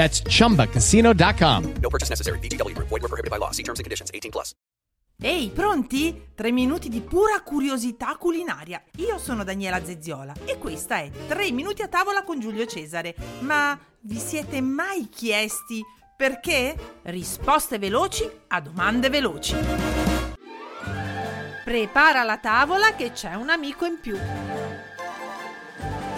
That's 0.00 0.22
chumbacasino.com. 0.22 1.74
No 1.82 1.90
purchase 1.90 2.08
necessary. 2.08 2.38
VGW 2.38 2.74
Group. 2.74 2.88
Void 2.88 3.02
were 3.02 3.08
prohibited 3.08 3.30
by 3.30 3.36
law. 3.36 3.50
See 3.50 3.62
terms 3.62 3.80
and 3.80 3.84
conditions. 3.84 4.10
18 4.14 4.30
plus. 4.30 4.54
Ehi, 5.22 5.50
pronti? 5.50 6.28
Tre 6.34 6.50
minuti 6.50 6.88
di 6.88 7.02
pura 7.02 7.42
curiosità 7.42 8.16
culinaria. 8.16 8.82
Io 8.96 9.18
sono 9.18 9.44
Daniela 9.44 9.84
Zezziola 9.84 10.32
e 10.46 10.56
questa 10.56 10.96
è 11.00 11.10
Tre 11.28 11.52
minuti 11.52 11.82
a 11.82 11.88
tavola 11.88 12.22
con 12.22 12.40
Giulio 12.40 12.64
Cesare. 12.64 13.14
Ma 13.40 13.78
vi 14.00 14.18
siete 14.18 14.62
mai 14.62 15.10
chiesti 15.10 15.84
perché? 16.16 16.74
Risposte 17.02 17.78
veloci 17.78 18.26
a 18.48 18.60
domande 18.62 19.10
veloci. 19.10 19.54
Prepara 21.62 22.22
la 22.22 22.38
tavola 22.38 22.94
che 22.94 23.12
c'è 23.12 23.34
un 23.34 23.50
amico 23.50 23.84
in 23.84 23.98
più. 24.00 24.16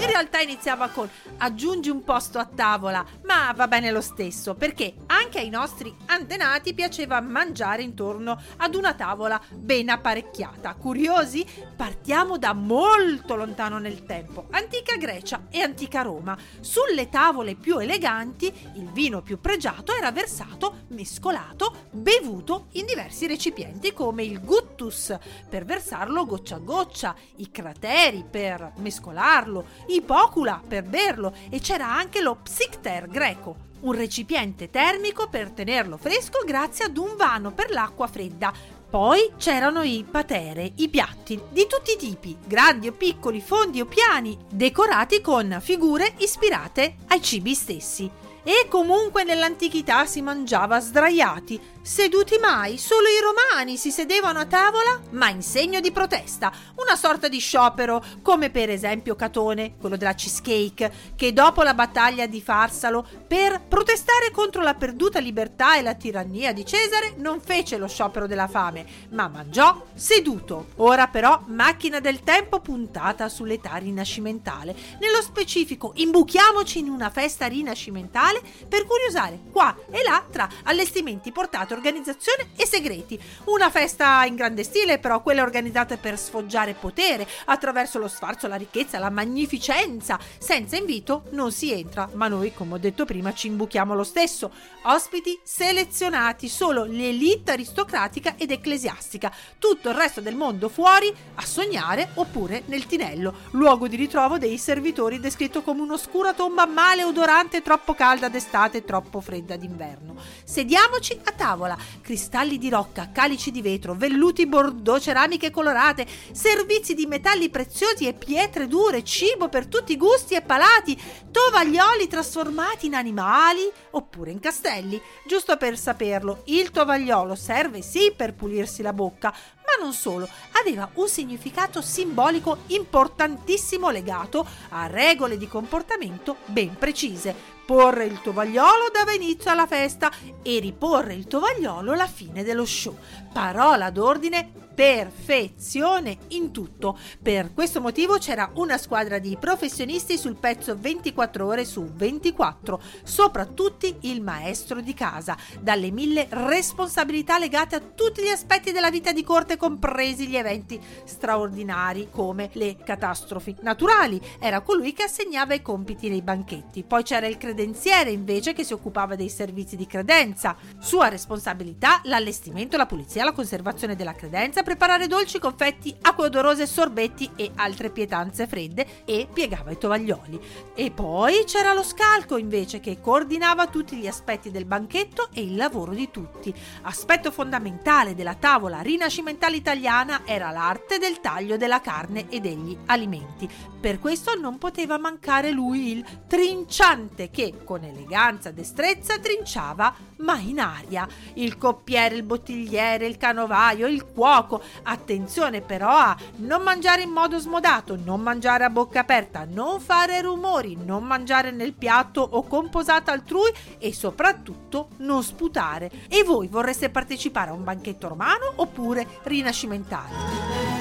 In 0.02 0.06
realtà 0.06 0.40
iniziava 0.40 0.88
con 0.88 1.08
aggiungi 1.42 1.90
un 1.90 2.04
posto 2.04 2.38
a 2.38 2.44
tavola, 2.46 3.04
ma 3.24 3.52
va 3.52 3.66
bene 3.66 3.90
lo 3.90 4.00
stesso, 4.00 4.54
perché 4.54 4.94
anche 5.06 5.40
ai 5.40 5.48
nostri 5.48 5.92
antenati 6.06 6.72
piaceva 6.72 7.20
mangiare 7.20 7.82
intorno 7.82 8.40
ad 8.58 8.76
una 8.76 8.94
tavola 8.94 9.40
ben 9.50 9.88
apparecchiata. 9.88 10.74
Curiosi? 10.74 11.44
Partiamo 11.76 12.38
da 12.38 12.52
molto 12.52 13.34
lontano 13.34 13.78
nel 13.78 14.04
tempo, 14.04 14.46
antica 14.50 14.96
Grecia 14.96 15.46
e 15.50 15.60
antica 15.60 16.02
Roma. 16.02 16.38
Sulle 16.60 17.08
tavole 17.08 17.56
più 17.56 17.78
eleganti 17.78 18.52
il 18.74 18.88
vino 18.92 19.20
più 19.20 19.40
pregiato 19.40 19.92
era 19.96 20.12
versato, 20.12 20.84
mescolato, 20.88 21.88
bevuto 21.90 22.66
in 22.72 22.86
diversi 22.86 23.26
recipienti 23.26 23.92
come 23.92 24.22
il 24.22 24.40
guttus 24.40 25.16
per 25.48 25.64
versarlo 25.64 26.24
goccia 26.24 26.56
a 26.56 26.60
goccia, 26.60 27.16
i 27.36 27.50
crateri 27.50 28.24
per 28.30 28.74
mescolarlo, 28.76 29.66
i 29.88 30.02
pocula 30.02 30.62
per 30.66 30.84
berlo 30.84 31.30
e 31.48 31.60
c'era 31.60 31.92
anche 31.92 32.20
lo 32.20 32.36
psicter 32.42 33.08
greco, 33.08 33.56
un 33.80 33.92
recipiente 33.92 34.70
termico 34.70 35.28
per 35.28 35.50
tenerlo 35.50 35.96
fresco 35.96 36.44
grazie 36.44 36.84
ad 36.84 36.96
un 36.96 37.14
vano 37.16 37.52
per 37.52 37.70
l'acqua 37.70 38.06
fredda. 38.06 38.52
Poi 38.88 39.32
c'erano 39.38 39.82
i 39.82 40.04
patere, 40.08 40.72
i 40.76 40.88
piatti 40.88 41.40
di 41.50 41.66
tutti 41.66 41.92
i 41.92 41.96
tipi, 41.96 42.36
grandi 42.44 42.88
o 42.88 42.92
piccoli, 42.92 43.40
fondi 43.40 43.80
o 43.80 43.86
piani, 43.86 44.36
decorati 44.50 45.22
con 45.22 45.58
figure 45.62 46.14
ispirate 46.18 46.96
ai 47.08 47.22
cibi 47.22 47.54
stessi. 47.54 48.10
E 48.44 48.66
comunque 48.68 49.22
nell'antichità 49.22 50.04
si 50.04 50.20
mangiava 50.20 50.80
sdraiati, 50.80 51.60
seduti 51.80 52.38
mai, 52.38 52.76
solo 52.76 53.06
i 53.06 53.20
romani 53.20 53.76
si 53.76 53.92
sedevano 53.92 54.40
a 54.40 54.46
tavola, 54.46 55.00
ma 55.10 55.28
in 55.28 55.42
segno 55.42 55.78
di 55.78 55.92
protesta, 55.92 56.52
una 56.76 56.96
sorta 56.96 57.28
di 57.28 57.38
sciopero, 57.38 58.02
come 58.20 58.50
per 58.50 58.68
esempio 58.68 59.14
Catone, 59.14 59.76
quello 59.78 59.96
della 59.96 60.14
cheesecake, 60.14 60.92
che 61.14 61.32
dopo 61.32 61.62
la 61.62 61.74
battaglia 61.74 62.26
di 62.26 62.40
Farsalo, 62.40 63.06
per 63.28 63.60
protestare 63.60 64.32
contro 64.32 64.60
la 64.60 64.74
perduta 64.74 65.20
libertà 65.20 65.76
e 65.76 65.82
la 65.82 65.94
tirannia 65.94 66.52
di 66.52 66.66
Cesare, 66.66 67.14
non 67.18 67.40
fece 67.40 67.78
lo 67.78 67.86
sciopero 67.86 68.26
della 68.26 68.48
fame, 68.48 68.84
ma 69.10 69.28
mangiò 69.28 69.84
seduto. 69.94 70.70
Ora 70.76 71.06
però 71.06 71.44
macchina 71.46 72.00
del 72.00 72.24
tempo 72.24 72.58
puntata 72.60 73.28
sull'età 73.28 73.76
rinascimentale. 73.76 74.74
Nello 74.98 75.22
specifico, 75.22 75.92
imbuchiamoci 75.94 76.80
in 76.80 76.88
una 76.88 77.10
festa 77.10 77.46
rinascimentale 77.46 78.30
per 78.68 78.86
curiosare 78.86 79.40
qua 79.50 79.76
e 79.90 80.02
là 80.02 80.24
tra 80.30 80.48
allestimenti 80.64 81.32
portati, 81.32 81.72
organizzazione 81.72 82.50
e 82.56 82.66
segreti. 82.66 83.20
Una 83.44 83.70
festa 83.70 84.24
in 84.24 84.34
grande 84.34 84.64
stile, 84.64 84.98
però 84.98 85.22
quelle 85.22 85.40
organizzate 85.40 85.96
per 85.96 86.18
sfoggiare 86.18 86.74
potere 86.74 87.26
attraverso 87.46 87.98
lo 87.98 88.08
sfarzo, 88.08 88.46
la 88.46 88.56
ricchezza, 88.56 88.98
la 88.98 89.10
magnificenza. 89.10 90.18
Senza 90.38 90.76
invito 90.76 91.24
non 91.30 91.52
si 91.52 91.72
entra, 91.72 92.08
ma 92.14 92.28
noi, 92.28 92.52
come 92.54 92.74
ho 92.74 92.78
detto 92.78 93.04
prima, 93.04 93.32
ci 93.34 93.48
imbuchiamo 93.48 93.94
lo 93.94 94.04
stesso. 94.04 94.50
Ospiti 94.82 95.38
selezionati, 95.42 96.48
solo 96.48 96.84
l'elite 96.84 97.52
aristocratica 97.52 98.34
ed 98.36 98.50
ecclesiastica. 98.50 99.32
Tutto 99.58 99.88
il 99.88 99.94
resto 99.94 100.20
del 100.20 100.36
mondo 100.36 100.68
fuori 100.68 101.12
a 101.34 101.44
sognare 101.44 102.10
oppure 102.14 102.62
nel 102.66 102.86
tinello, 102.86 103.34
luogo 103.52 103.88
di 103.88 103.96
ritrovo 103.96 104.38
dei 104.38 104.58
servitori 104.58 105.20
descritto 105.20 105.62
come 105.62 105.82
un'oscura 105.82 106.32
tomba 106.32 106.66
male 106.66 107.04
odorante 107.04 107.62
troppo 107.62 107.94
calda 107.94 108.21
d'estate 108.28 108.78
e 108.78 108.84
troppo 108.84 109.20
fredda 109.20 109.56
d'inverno. 109.56 110.16
Sediamoci 110.44 111.18
a 111.24 111.32
tavola, 111.32 111.76
cristalli 112.00 112.58
di 112.58 112.68
rocca, 112.68 113.10
calici 113.12 113.50
di 113.50 113.62
vetro, 113.62 113.94
velluti 113.94 114.46
bordeaux, 114.46 115.02
ceramiche 115.02 115.50
colorate, 115.50 116.06
servizi 116.32 116.94
di 116.94 117.06
metalli 117.06 117.48
preziosi 117.48 118.06
e 118.06 118.12
pietre 118.12 118.66
dure, 118.66 119.04
cibo 119.04 119.48
per 119.48 119.66
tutti 119.66 119.92
i 119.92 119.96
gusti 119.96 120.34
e 120.34 120.42
palati, 120.42 121.00
tovaglioli 121.30 122.08
trasformati 122.08 122.86
in 122.86 122.94
animali 122.94 123.70
oppure 123.90 124.30
in 124.30 124.40
castelli. 124.40 125.00
Giusto 125.26 125.56
per 125.56 125.78
saperlo, 125.78 126.42
il 126.46 126.70
tovagliolo 126.70 127.34
serve 127.34 127.82
sì 127.82 128.12
per 128.14 128.34
pulirsi 128.34 128.82
la 128.82 128.92
bocca, 128.92 129.30
ma 129.30 129.82
non 129.82 129.92
solo, 129.92 130.28
aveva 130.60 130.90
un 130.94 131.08
significato 131.08 131.80
simbolico 131.80 132.58
importantissimo 132.68 133.90
legato 133.90 134.46
a 134.70 134.86
regole 134.86 135.36
di 135.38 135.48
comportamento 135.48 136.36
ben 136.46 136.76
precise. 136.76 137.60
Porre 137.64 138.04
il 138.04 138.20
tovagliolo 138.20 138.90
dava 138.92 139.12
inizio 139.12 139.50
alla 139.50 139.66
festa 139.66 140.10
e 140.42 140.58
riporre 140.58 141.14
il 141.14 141.26
tovagliolo 141.26 141.92
alla 141.92 142.06
fine 142.06 142.42
dello 142.42 142.64
show. 142.64 142.96
Parola 143.32 143.90
d'ordine 143.90 144.62
perfezione 144.74 146.18
in 146.28 146.50
tutto. 146.50 146.98
Per 147.20 147.52
questo 147.52 147.80
motivo 147.80 148.18
c'era 148.18 148.50
una 148.54 148.78
squadra 148.78 149.18
di 149.18 149.36
professionisti 149.38 150.18
sul 150.18 150.36
pezzo 150.36 150.76
24 150.76 151.46
ore 151.46 151.64
su 151.64 151.84
24, 151.84 152.80
soprattutto 153.02 153.70
il 154.00 154.22
maestro 154.22 154.80
di 154.80 154.94
casa, 154.94 155.36
dalle 155.60 155.90
mille 155.90 156.26
responsabilità 156.30 157.38
legate 157.38 157.76
a 157.76 157.80
tutti 157.80 158.22
gli 158.22 158.28
aspetti 158.28 158.72
della 158.72 158.90
vita 158.90 159.12
di 159.12 159.22
corte, 159.22 159.56
compresi 159.56 160.26
gli 160.26 160.36
eventi 160.36 160.80
straordinari 161.04 162.08
come 162.10 162.50
le 162.54 162.76
catastrofi 162.76 163.56
naturali. 163.60 164.20
Era 164.38 164.60
colui 164.60 164.92
che 164.92 165.04
assegnava 165.04 165.54
i 165.54 165.62
compiti 165.62 166.08
nei 166.08 166.22
banchetti. 166.22 166.82
Poi 166.82 167.02
c'era 167.02 167.26
il 167.26 167.38
credenziere 167.52 168.10
invece 168.10 168.54
che 168.54 168.64
si 168.64 168.72
occupava 168.72 169.14
dei 169.14 169.28
servizi 169.28 169.76
di 169.76 169.86
credenza. 169.86 170.56
Sua 170.78 171.08
responsabilità 171.08 172.00
l'allestimento, 172.04 172.78
la 172.78 172.86
pulizia, 172.86 173.24
la 173.24 173.32
conservazione 173.32 173.94
della 173.94 174.14
credenza 174.14 174.62
preparare 174.62 175.06
dolci, 175.06 175.38
confetti, 175.38 175.94
acque 176.00 176.26
odorose, 176.26 176.66
sorbetti 176.66 177.30
e 177.36 177.50
altre 177.56 177.90
pietanze 177.90 178.46
fredde 178.46 179.04
e 179.04 179.28
piegava 179.30 179.70
i 179.70 179.78
tovaglioli. 179.78 180.40
E 180.74 180.90
poi 180.90 181.44
c'era 181.44 181.74
lo 181.74 181.82
scalco 181.82 182.38
invece 182.38 182.80
che 182.80 183.00
coordinava 183.00 183.66
tutti 183.66 183.96
gli 183.96 184.06
aspetti 184.06 184.50
del 184.50 184.64
banchetto 184.64 185.28
e 185.34 185.42
il 185.42 185.54
lavoro 185.54 185.92
di 185.92 186.10
tutti. 186.10 186.54
Aspetto 186.82 187.30
fondamentale 187.30 188.14
della 188.14 188.34
tavola 188.34 188.80
rinascimentale 188.80 189.56
italiana 189.56 190.22
era 190.24 190.50
l'arte 190.50 190.96
del 190.96 191.20
taglio 191.20 191.58
della 191.58 191.82
carne 191.82 192.30
e 192.30 192.40
degli 192.40 192.76
alimenti. 192.86 193.48
Per 193.78 193.98
questo 193.98 194.38
non 194.38 194.58
poteva 194.58 194.96
mancare 194.96 195.50
lui 195.50 195.90
il 195.90 196.04
trinciante 196.26 197.30
che 197.30 197.41
che 197.50 197.64
con 197.64 197.82
eleganza 197.82 198.50
e 198.50 198.54
destrezza 198.54 199.18
trinciava, 199.18 199.92
ma 200.18 200.38
in 200.38 200.60
aria. 200.60 201.08
Il 201.34 201.58
coppiere, 201.58 202.14
il 202.14 202.22
bottigliere, 202.22 203.06
il 203.06 203.16
canovaio, 203.16 203.88
il 203.88 204.06
cuoco. 204.06 204.62
Attenzione 204.84 205.60
però 205.60 205.88
a 205.88 206.16
non 206.36 206.62
mangiare 206.62 207.02
in 207.02 207.10
modo 207.10 207.38
smodato, 207.38 207.96
non 207.96 208.20
mangiare 208.20 208.64
a 208.64 208.70
bocca 208.70 209.00
aperta, 209.00 209.44
non 209.48 209.80
fare 209.80 210.20
rumori, 210.20 210.76
non 210.76 211.04
mangiare 211.04 211.50
nel 211.50 211.72
piatto 211.72 212.20
o 212.20 212.44
con 212.44 212.68
posata 212.68 213.10
altrui 213.10 213.50
e 213.78 213.92
soprattutto 213.92 214.90
non 214.98 215.22
sputare. 215.24 215.90
E 216.08 216.22
voi 216.22 216.46
vorreste 216.46 216.90
partecipare 216.90 217.50
a 217.50 217.54
un 217.54 217.64
banchetto 217.64 218.06
romano 218.08 218.52
oppure 218.56 219.06
rinascimentale? 219.24 220.71